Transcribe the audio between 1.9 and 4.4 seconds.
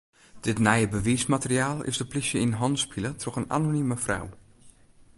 de plysje yn hannen spile troch in anonime frou.